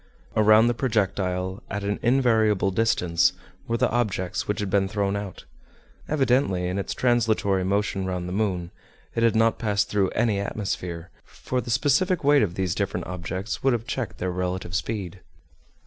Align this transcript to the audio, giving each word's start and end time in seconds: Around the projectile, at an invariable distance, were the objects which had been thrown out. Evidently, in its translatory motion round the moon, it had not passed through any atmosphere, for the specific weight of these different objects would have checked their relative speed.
Around 0.35 0.65
the 0.65 0.73
projectile, 0.73 1.61
at 1.69 1.83
an 1.83 1.99
invariable 2.01 2.71
distance, 2.71 3.33
were 3.67 3.77
the 3.77 3.91
objects 3.91 4.47
which 4.47 4.59
had 4.59 4.71
been 4.71 4.87
thrown 4.87 5.15
out. 5.15 5.45
Evidently, 6.09 6.67
in 6.67 6.79
its 6.79 6.95
translatory 6.95 7.63
motion 7.63 8.07
round 8.07 8.27
the 8.27 8.33
moon, 8.33 8.71
it 9.13 9.21
had 9.21 9.35
not 9.35 9.59
passed 9.59 9.89
through 9.89 10.09
any 10.15 10.39
atmosphere, 10.39 11.11
for 11.23 11.61
the 11.61 11.69
specific 11.69 12.23
weight 12.23 12.41
of 12.41 12.55
these 12.55 12.73
different 12.73 13.05
objects 13.05 13.61
would 13.61 13.73
have 13.73 13.85
checked 13.85 14.17
their 14.17 14.31
relative 14.31 14.73
speed. 14.73 15.19